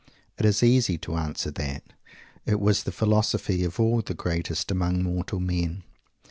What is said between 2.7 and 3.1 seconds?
the